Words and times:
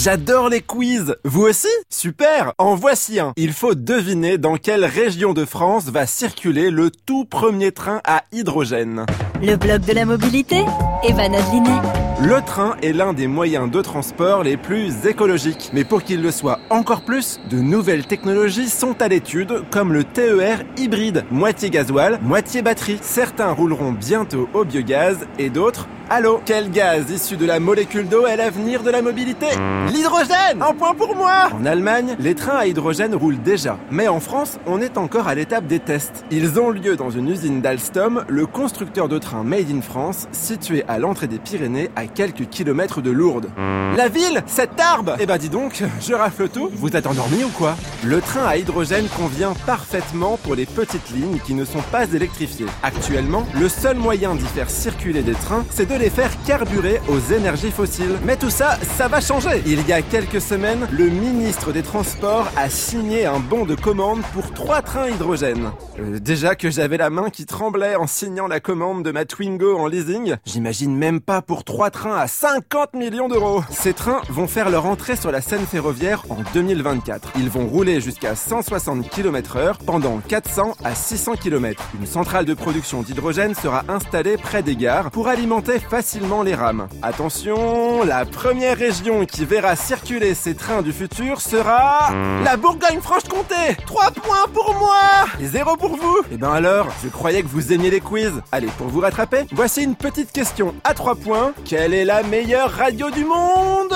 J'adore 0.00 0.48
les 0.48 0.60
quiz 0.60 1.16
Vous 1.24 1.42
aussi? 1.42 1.66
Super 1.90 2.52
En 2.58 2.76
voici 2.76 3.18
un 3.18 3.32
Il 3.36 3.52
faut 3.52 3.74
deviner 3.74 4.38
dans 4.38 4.56
quelle 4.56 4.84
région 4.84 5.32
de 5.32 5.44
France 5.44 5.86
va 5.86 6.06
circuler 6.06 6.70
le 6.70 6.92
tout 6.92 7.24
premier 7.24 7.72
train 7.72 8.00
à 8.04 8.22
hydrogène. 8.30 9.06
Le 9.42 9.56
blog 9.56 9.80
de 9.80 9.92
la 9.92 10.04
mobilité 10.04 10.64
Eva 11.02 11.22
Adlinet. 11.22 12.07
Le 12.20 12.40
train 12.44 12.74
est 12.82 12.92
l'un 12.92 13.12
des 13.12 13.28
moyens 13.28 13.70
de 13.70 13.80
transport 13.80 14.42
les 14.42 14.56
plus 14.56 15.06
écologiques. 15.06 15.70
Mais 15.72 15.84
pour 15.84 16.02
qu'il 16.02 16.20
le 16.20 16.32
soit 16.32 16.58
encore 16.68 17.02
plus, 17.02 17.38
de 17.48 17.58
nouvelles 17.58 18.06
technologies 18.06 18.68
sont 18.68 19.00
à 19.00 19.06
l'étude, 19.06 19.62
comme 19.70 19.92
le 19.92 20.02
TER 20.02 20.64
hybride, 20.76 21.24
moitié 21.30 21.70
gasoil, 21.70 22.18
moitié 22.20 22.60
batterie. 22.60 22.98
Certains 23.02 23.52
rouleront 23.52 23.92
bientôt 23.92 24.48
au 24.52 24.64
biogaz 24.64 25.28
et 25.38 25.48
d'autres 25.48 25.86
Allô? 26.10 26.40
Quel 26.46 26.70
gaz 26.70 27.10
issu 27.10 27.36
de 27.36 27.44
la 27.44 27.60
molécule 27.60 28.08
d'eau 28.08 28.26
est 28.26 28.36
l'avenir 28.36 28.82
de 28.82 28.88
la 28.88 29.02
mobilité? 29.02 29.44
L'hydrogène 29.92 30.62
Un 30.62 30.72
point 30.72 30.94
pour 30.94 31.14
moi 31.14 31.50
En 31.52 31.66
Allemagne, 31.66 32.16
les 32.18 32.34
trains 32.34 32.56
à 32.56 32.66
hydrogène 32.66 33.14
roulent 33.14 33.42
déjà. 33.42 33.76
Mais 33.90 34.08
en 34.08 34.18
France, 34.18 34.58
on 34.66 34.80
est 34.80 34.96
encore 34.96 35.28
à 35.28 35.34
l'étape 35.34 35.66
des 35.66 35.80
tests. 35.80 36.24
Ils 36.30 36.58
ont 36.58 36.70
lieu 36.70 36.96
dans 36.96 37.10
une 37.10 37.28
usine 37.28 37.60
d'Alstom, 37.60 38.24
le 38.26 38.46
constructeur 38.46 39.08
de 39.08 39.18
trains 39.18 39.44
made 39.44 39.70
in 39.70 39.82
France, 39.82 40.28
situé 40.32 40.82
à 40.88 40.98
l'entrée 40.98 41.26
des 41.26 41.38
Pyrénées 41.38 41.90
à 41.94 42.06
quelques 42.14 42.48
kilomètres 42.48 43.00
de 43.00 43.10
Lourdes. 43.10 43.48
La 43.96 44.08
ville 44.08 44.42
Cette 44.46 44.76
Tarbes 44.76 45.16
Eh 45.18 45.26
ben 45.26 45.38
dis 45.38 45.48
donc, 45.48 45.82
je 46.00 46.14
rafle 46.14 46.48
tout. 46.48 46.70
Vous 46.74 46.94
êtes 46.96 47.06
endormi 47.06 47.44
ou 47.44 47.48
quoi 47.48 47.76
Le 48.04 48.20
train 48.20 48.46
à 48.46 48.56
hydrogène 48.56 49.06
convient 49.16 49.54
parfaitement 49.66 50.38
pour 50.42 50.54
les 50.54 50.66
petites 50.66 51.10
lignes 51.10 51.38
qui 51.44 51.54
ne 51.54 51.64
sont 51.64 51.82
pas 51.90 52.04
électrifiées. 52.12 52.66
Actuellement, 52.82 53.44
le 53.58 53.68
seul 53.68 53.96
moyen 53.96 54.34
d'y 54.34 54.44
faire 54.44 54.70
circuler 54.70 55.22
des 55.22 55.32
trains, 55.32 55.64
c'est 55.70 55.88
de 55.88 55.94
les 55.94 56.10
faire 56.10 56.30
carburer 56.44 57.00
aux 57.08 57.32
énergies 57.32 57.70
fossiles. 57.70 58.16
Mais 58.24 58.36
tout 58.36 58.50
ça, 58.50 58.78
ça 58.96 59.08
va 59.08 59.20
changer. 59.20 59.62
Il 59.66 59.86
y 59.86 59.92
a 59.92 60.02
quelques 60.02 60.40
semaines, 60.40 60.86
le 60.92 61.08
ministre 61.08 61.72
des 61.72 61.82
Transports 61.82 62.48
a 62.56 62.68
signé 62.70 63.26
un 63.26 63.40
bon 63.40 63.64
de 63.64 63.74
commande 63.74 64.22
pour 64.32 64.52
trois 64.52 64.82
trains 64.82 65.08
hydrogène. 65.08 65.70
Euh, 65.98 66.18
déjà 66.20 66.54
que 66.54 66.70
j'avais 66.70 66.96
la 66.96 67.10
main 67.10 67.30
qui 67.30 67.46
tremblait 67.46 67.96
en 67.96 68.06
signant 68.06 68.46
la 68.46 68.60
commande 68.60 69.04
de 69.04 69.10
ma 69.10 69.24
Twingo 69.24 69.76
en 69.76 69.86
leasing, 69.86 70.36
j'imagine 70.44 70.96
même 70.96 71.20
pas 71.20 71.42
pour 71.42 71.64
trois 71.64 71.90
trains 71.90 71.97
à 72.06 72.28
50 72.28 72.94
millions 72.94 73.28
d'euros. 73.28 73.62
Ces 73.70 73.92
trains 73.92 74.20
vont 74.28 74.46
faire 74.46 74.70
leur 74.70 74.86
entrée 74.86 75.16
sur 75.16 75.32
la 75.32 75.40
scène 75.40 75.66
ferroviaire 75.66 76.22
en 76.28 76.38
2024. 76.54 77.32
Ils 77.36 77.50
vont 77.50 77.66
rouler 77.66 78.00
jusqu'à 78.00 78.36
160 78.36 79.08
km 79.10 79.56
heure 79.56 79.78
pendant 79.84 80.18
400 80.28 80.76
à 80.84 80.94
600 80.94 81.34
km. 81.36 81.82
Une 81.98 82.06
centrale 82.06 82.44
de 82.44 82.54
production 82.54 83.02
d'hydrogène 83.02 83.54
sera 83.54 83.82
installée 83.88 84.36
près 84.36 84.62
des 84.62 84.76
gares 84.76 85.10
pour 85.10 85.28
alimenter 85.28 85.80
facilement 85.80 86.42
les 86.42 86.54
rames. 86.54 86.88
Attention, 87.02 88.04
la 88.04 88.24
première 88.24 88.76
région 88.76 89.26
qui 89.26 89.44
verra 89.44 89.74
circuler 89.74 90.34
ces 90.34 90.54
trains 90.54 90.82
du 90.82 90.92
futur 90.92 91.40
sera 91.40 92.10
la 92.44 92.56
Bourgogne-Franche-Comté. 92.56 93.76
3 93.86 94.10
points 94.12 94.46
pour 94.52 94.74
moi 94.78 95.26
et 95.40 95.46
0 95.46 95.76
pour 95.76 95.96
vous. 95.96 96.18
Et 96.30 96.34
eh 96.34 96.36
ben 96.36 96.52
alors, 96.52 96.88
je 97.02 97.08
croyais 97.08 97.42
que 97.42 97.48
vous 97.48 97.72
aimiez 97.72 97.90
les 97.90 98.00
quiz. 98.00 98.32
Allez, 98.52 98.68
pour 98.78 98.88
vous 98.88 99.00
rattraper, 99.00 99.46
voici 99.52 99.82
une 99.82 99.96
petite 99.96 100.32
question 100.32 100.74
à 100.84 100.94
3 100.94 101.16
points. 101.16 101.52
Quelle 101.88 102.00
est 102.00 102.04
la 102.04 102.22
meilleure 102.22 102.70
radio 102.70 103.10
du 103.10 103.24
monde? 103.24 103.94